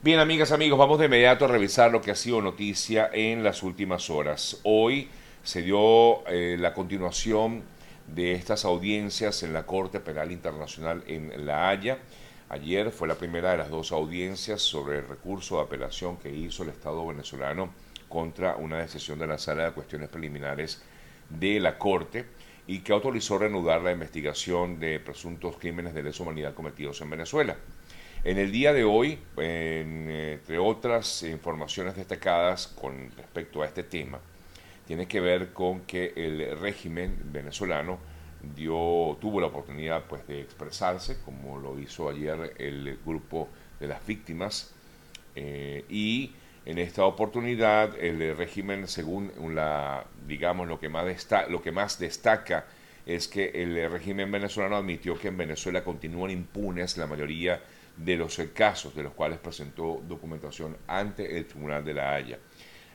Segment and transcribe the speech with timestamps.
[0.00, 3.64] Bien, amigas, amigos, vamos de inmediato a revisar lo que ha sido noticia en las
[3.64, 4.60] últimas horas.
[4.62, 5.08] Hoy
[5.42, 7.64] se dio eh, la continuación
[8.06, 11.98] de estas audiencias en la Corte Penal Internacional en La Haya.
[12.48, 16.62] Ayer fue la primera de las dos audiencias sobre el recurso de apelación que hizo
[16.62, 17.70] el Estado venezolano
[18.08, 20.80] contra una decisión de la Sala de Cuestiones Preliminares
[21.28, 22.24] de la Corte
[22.68, 27.56] y que autorizó reanudar la investigación de presuntos crímenes de lesa humanidad cometidos en Venezuela.
[28.28, 34.20] En el día de hoy, entre otras informaciones destacadas con respecto a este tema,
[34.86, 37.98] tiene que ver con que el régimen venezolano
[38.54, 43.48] tuvo la oportunidad pues, de expresarse, como lo hizo ayer el grupo
[43.80, 44.74] de las víctimas,
[45.34, 46.32] eh, y
[46.66, 51.06] en esta oportunidad el régimen, según la, digamos, lo que más,
[51.48, 52.66] lo que más destaca
[53.06, 58.38] es que el régimen venezolano admitió que en Venezuela continúan impunes la mayoría de los
[58.54, 62.38] casos de los cuales presentó documentación ante el Tribunal de la Haya.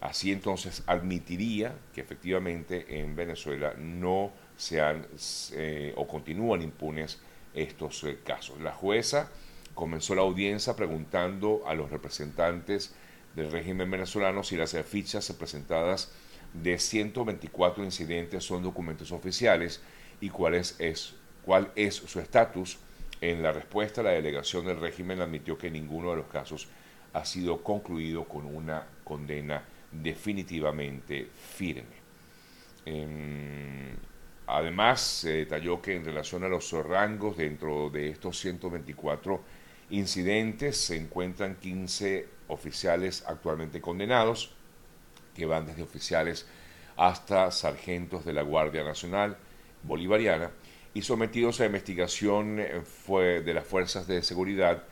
[0.00, 5.06] Así entonces admitiría que efectivamente en Venezuela no sean
[5.52, 7.18] eh, o continúan impunes
[7.54, 8.60] estos eh, casos.
[8.60, 9.30] La jueza
[9.74, 12.94] comenzó la audiencia preguntando a los representantes
[13.34, 16.10] del régimen venezolano si las fichas presentadas
[16.54, 19.80] de 124 incidentes son documentos oficiales
[20.20, 22.78] y cuál es, es, cuál es su estatus
[23.20, 26.68] en la respuesta, la delegación del régimen admitió que ninguno de los casos
[27.12, 32.00] ha sido concluido con una condena definitivamente firme.
[32.86, 33.96] Em,
[34.46, 39.42] además, se detalló que en relación a los rangos dentro de estos 124
[39.90, 44.52] incidentes se encuentran 15 oficiales actualmente condenados,
[45.34, 46.46] que van desde oficiales
[46.96, 49.36] hasta sargentos de la Guardia Nacional
[49.82, 50.50] Bolivariana,
[50.94, 54.84] y sometidos a investigación eh, fue de las fuerzas de seguridad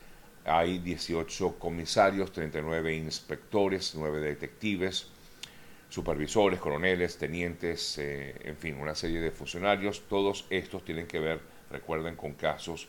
[0.49, 5.09] hay 18 comisarios, 39 inspectores, 9 detectives,
[5.91, 10.03] supervisores, coroneles, tenientes, eh, en fin, una serie de funcionarios.
[10.09, 12.89] Todos estos tienen que ver, recuerden, con casos,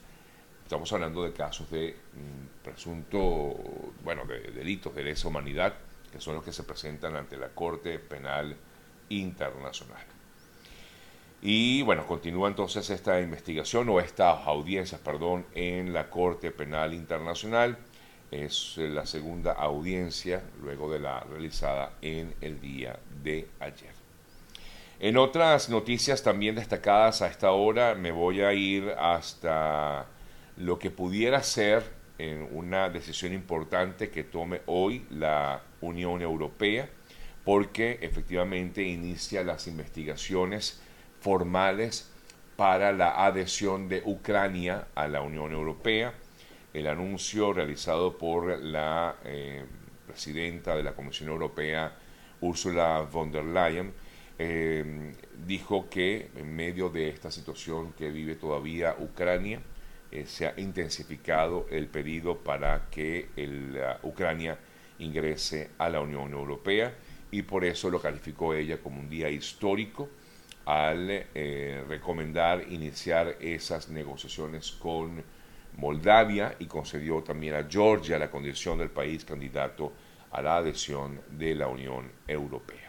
[0.63, 3.55] estamos hablando de casos de mm, presunto,
[4.03, 5.73] bueno, de delitos de lesa humanidad,
[6.11, 8.55] que son los que se presentan ante la Corte Penal
[9.09, 10.18] Internacional.
[11.41, 17.77] Y bueno, continúa entonces esta investigación o estas audiencias, perdón, en la Corte Penal Internacional.
[18.29, 23.93] Es la segunda audiencia luego de la realizada en el día de ayer.
[24.99, 30.07] En otras noticias también destacadas a esta hora, me voy a ir hasta
[30.57, 31.83] lo que pudiera ser
[32.17, 36.89] en una decisión importante que tome hoy la Unión Europea,
[37.45, 40.81] porque efectivamente inicia las investigaciones
[41.19, 42.09] formales
[42.55, 46.13] para la adhesión de Ucrania a la Unión Europea.
[46.73, 49.65] El anuncio realizado por la eh,
[50.05, 51.95] presidenta de la Comisión Europea,
[52.41, 53.93] Ursula von der Leyen,
[54.37, 55.13] eh,
[55.45, 59.61] dijo que en medio de esta situación que vive todavía Ucrania,
[60.11, 63.29] eh, se ha intensificado el pedido para que
[64.03, 64.57] Ucrania
[64.99, 66.93] ingrese a la Unión Europea
[67.31, 70.09] y por eso lo calificó ella como un día histórico
[70.69, 75.23] al eh, recomendar iniciar esas negociaciones con
[75.77, 79.91] Moldavia y concedió también a Georgia la condición del país candidato
[80.29, 82.87] a la adhesión de la Unión Europea.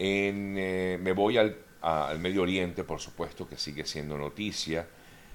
[0.00, 4.84] Eh, me voy al, al Medio Oriente, por supuesto, que sigue siendo noticia.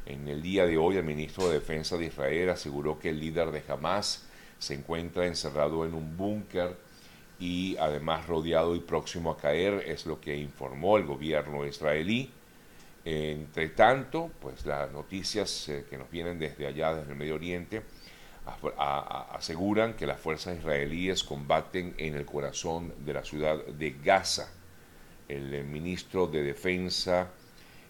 [0.06, 3.52] En el día de hoy, el ministro de Defensa de Israel aseguró que el líder
[3.52, 4.28] de Hamas
[4.60, 6.76] se encuentra encerrado en un búnker
[7.42, 12.30] y además rodeado y próximo a caer, es lo que informó el gobierno israelí.
[13.04, 17.82] Entre tanto, pues las noticias eh, que nos vienen desde allá, desde el Medio Oriente,
[18.78, 24.54] aseguran que las fuerzas israelíes combaten en el corazón de la ciudad de Gaza.
[25.28, 27.32] El, eh, ministro de Defensa,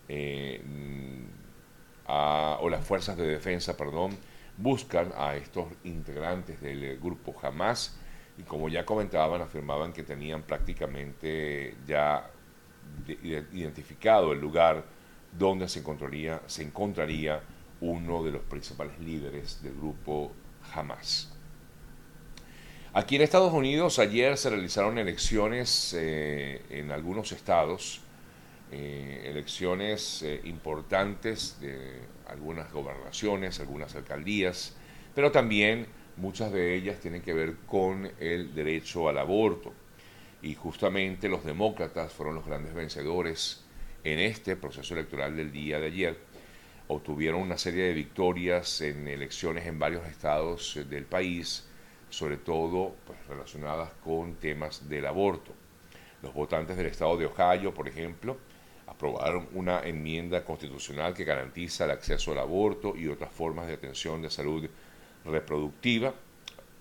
[0.08, 0.62] eh,
[2.08, 4.18] o las fuerzas de defensa, perdón,
[4.56, 7.98] buscan a estos integrantes del grupo Hamas
[8.42, 12.30] y como ya comentaban, afirmaban que tenían prácticamente ya
[13.54, 14.84] identificado el lugar
[15.38, 17.42] donde se encontraría,
[17.82, 20.32] uno de los principales líderes del grupo
[20.74, 21.32] Hamas.
[22.94, 28.02] Aquí en Estados Unidos ayer se realizaron elecciones eh, en algunos estados,
[28.72, 34.76] eh, elecciones eh, importantes de algunas gobernaciones, algunas alcaldías,
[35.16, 39.74] pero también muchas de ellas tienen que ver con el derecho al aborto.
[40.42, 43.64] Y justamente los demócratas fueron los grandes vencedores
[44.04, 46.18] en este proceso electoral del día de ayer,
[46.88, 51.68] obtuvieron una serie de victorias en elecciones en varios estados del país,
[52.10, 55.54] sobre todo pues, relacionadas con temas del aborto.
[56.22, 58.38] Los votantes del estado de Ohio, por ejemplo,
[58.88, 64.22] aprobaron una enmienda constitucional que garantiza el acceso al aborto y otras formas de atención
[64.22, 64.68] de salud
[65.26, 66.14] reproductiva.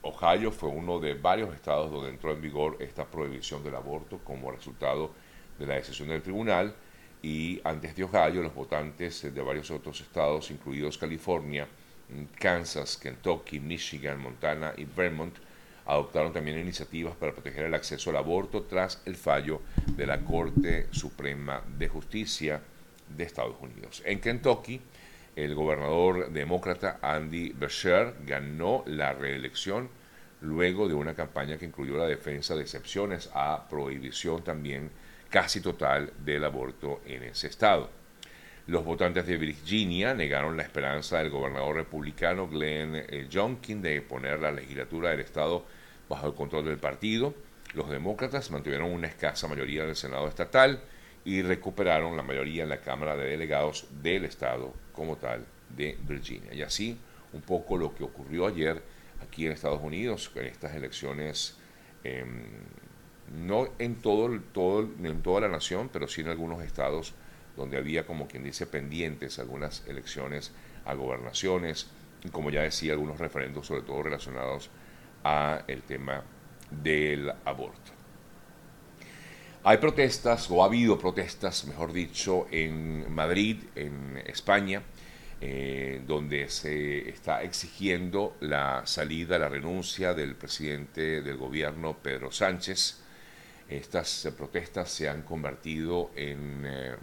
[0.03, 4.51] Ohio fue uno de varios estados donde entró en vigor esta prohibición del aborto como
[4.51, 5.11] resultado
[5.59, 6.75] de la decisión del tribunal
[7.23, 11.69] y antes de Ohio los votantes de varios otros estados, incluidos California,
[12.39, 15.37] Kansas, Kentucky, Michigan, Montana y Vermont,
[15.87, 19.61] adoptaron también iniciativas para proteger el acceso al aborto tras el fallo
[19.97, 22.63] de la Corte Suprema de Justicia
[23.09, 24.03] de Estados Unidos.
[24.07, 24.81] En Kentucky,
[25.37, 29.89] el gobernador demócrata Andy Beshear ganó la reelección
[30.41, 34.91] luego de una campaña que incluyó la defensa de excepciones a prohibición también
[35.29, 37.91] casi total del aborto en ese estado.
[38.67, 44.41] Los votantes de Virginia negaron la esperanza del gobernador republicano Glenn eh, Youngkin de poner
[44.41, 45.65] la legislatura del estado
[46.09, 47.35] bajo el control del partido.
[47.75, 50.81] Los demócratas mantuvieron una escasa mayoría en el Senado estatal
[51.25, 56.55] y recuperaron la mayoría en la Cámara de Delegados del estado como tal de Virginia.
[56.55, 56.99] Y así
[57.33, 58.83] un poco lo que ocurrió ayer
[59.23, 61.57] aquí en Estados Unidos, en estas elecciones
[62.05, 62.43] em,
[63.47, 67.15] no en todo, todo, en toda la nación, pero sí en algunos estados
[67.57, 70.53] donde había, como quien dice, pendientes algunas elecciones
[70.85, 71.89] a gobernaciones,
[72.25, 74.71] y como ya decía, algunos referendos, sobre todo relacionados
[75.25, 76.23] a el tema
[76.71, 78.00] del aborto.
[79.63, 84.83] Hay protestas, o ha habido protestas, mejor dicho, en Madrid, en España,
[85.39, 93.03] eh, donde se está exigiendo la salida, la renuncia del presidente del gobierno, Pedro Sánchez,
[93.69, 96.97] estas eh, protestas se han convertido en eh,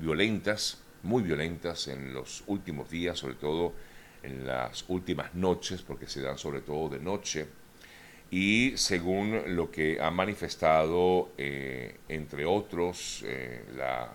[0.00, 3.72] violentas, muy violentas en los últimos días, sobre todo
[4.22, 7.63] en las últimas noches, porque se dan sobre todo de noche.
[8.36, 13.24] Y según lo que ha manifestado, eh, entre otros,
[13.76, 14.10] la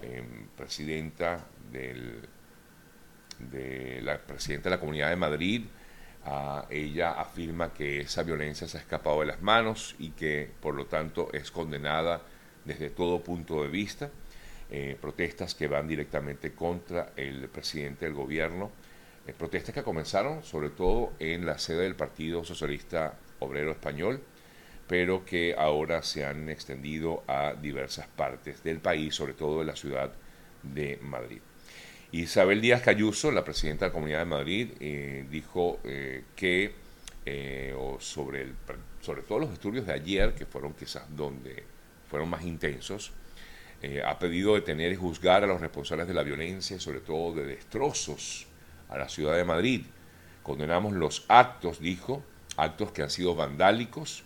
[0.00, 2.20] em, presidenta del,
[3.50, 5.62] de la presidenta de la Comunidad de Madrid,
[6.70, 10.86] ella afirma que esa violencia se ha escapado de las manos y que por lo
[10.86, 12.22] tanto es condenada
[12.64, 14.08] desde todo punto de vista.
[14.70, 18.70] Eh, protestas que van directamente contra el presidente del gobierno,
[19.26, 24.22] eh, protestas que comenzaron sobre todo en la sede del Partido Socialista Obrero Español,
[24.86, 29.76] pero que ahora se han extendido a diversas partes del país, sobre todo en la
[29.76, 30.12] ciudad
[30.62, 31.40] de Madrid.
[32.10, 36.72] Isabel Díaz Cayuso, la presidenta de la Comunidad de Madrid, eh, dijo eh, que
[37.26, 38.46] eh, sobre,
[39.02, 41.64] sobre todo los estudios de ayer, que fueron quizás donde
[42.08, 43.12] fueron más intensos,
[44.04, 47.46] ha pedido detener y juzgar a los responsables de la violencia y sobre todo de
[47.46, 48.48] destrozos
[48.88, 49.82] a la ciudad de Madrid.
[50.42, 52.24] Condenamos los actos, dijo,
[52.58, 54.24] actos que han sido vandálicos,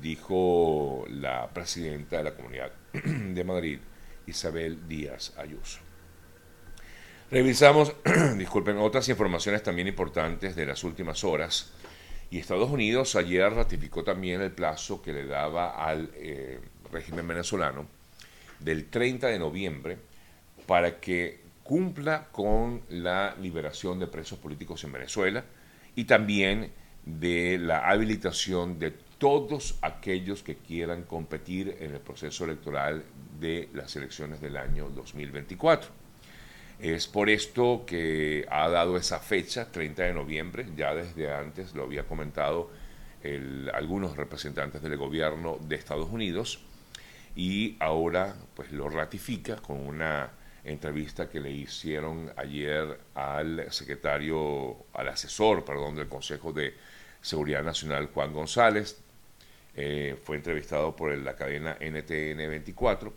[0.00, 3.78] dijo la presidenta de la Comunidad de Madrid.
[4.26, 5.80] Isabel Díaz Ayuso.
[7.30, 7.94] Revisamos,
[8.36, 11.72] disculpen, otras informaciones también importantes de las últimas horas.
[12.30, 16.60] Y Estados Unidos ayer ratificó también el plazo que le daba al eh,
[16.90, 17.86] régimen venezolano
[18.58, 19.98] del 30 de noviembre
[20.66, 25.44] para que cumpla con la liberación de presos políticos en Venezuela
[25.96, 26.70] y también
[27.04, 33.02] de la habilitación de todos aquellos que quieran competir en el proceso electoral
[33.40, 35.90] de las elecciones del año 2024.
[36.78, 41.84] Es por esto que ha dado esa fecha, 30 de noviembre, ya desde antes lo
[41.84, 42.70] había comentado
[43.72, 46.60] algunos representantes del gobierno de Estados Unidos,
[47.34, 50.30] y ahora pues lo ratifica con una
[50.66, 56.74] entrevista que le hicieron ayer al secretario, al asesor, perdón, del Consejo de
[57.22, 58.98] Seguridad Nacional, Juan González.
[59.74, 63.12] Eh, fue entrevistado por la cadena NTN 24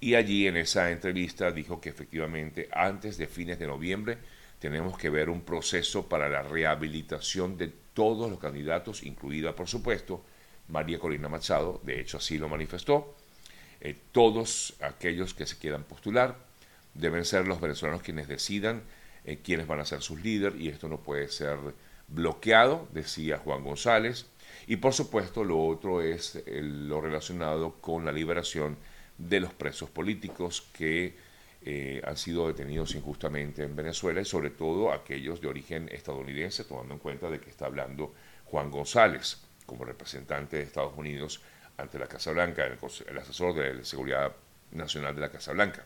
[0.00, 4.18] y allí en esa entrevista dijo que efectivamente antes de fines de noviembre
[4.58, 10.24] tenemos que ver un proceso para la rehabilitación de todos los candidatos, incluida por supuesto
[10.68, 13.14] María Corina Machado, de hecho así lo manifestó.
[13.80, 16.47] Eh, todos aquellos que se quieran postular
[16.98, 18.82] deben ser los venezolanos quienes decidan
[19.24, 21.58] eh, quiénes van a ser sus líderes y esto no puede ser
[22.08, 24.26] bloqueado, decía Juan González.
[24.66, 28.76] Y por supuesto lo otro es eh, lo relacionado con la liberación
[29.18, 31.16] de los presos políticos que
[31.62, 36.94] eh, han sido detenidos injustamente en Venezuela y sobre todo aquellos de origen estadounidense, tomando
[36.94, 38.14] en cuenta de que está hablando
[38.46, 41.42] Juan González como representante de Estados Unidos
[41.76, 44.32] ante la Casa Blanca, el, asesor de Seguridad
[44.70, 45.84] Nacional de la Casa Blanca.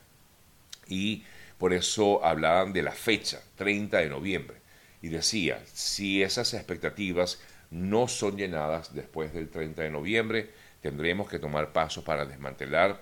[0.88, 1.24] Y
[1.58, 4.56] Por eso hablaban de la fecha, 30 de noviembre.
[5.00, 11.38] Y decía, si esas expectativas no son llenadas después del 30 de noviembre, tendremos que
[11.38, 13.00] tomar pasos para desmantelar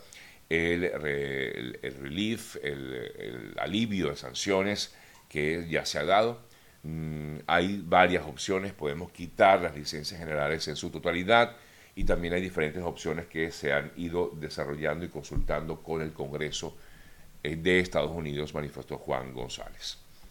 [0.50, 4.94] el, el, relief, el, alivio de sanciones
[5.28, 6.42] que ya se ha dado.
[6.82, 11.56] Mm, hay varias opciones, podemos quitar las licencias generales en su totalidad
[11.94, 16.76] y también hay diferentes opciones que se han ido desarrollando y consultando con el Congreso
[17.42, 19.98] de Estados Unidos, manifestó Juan González.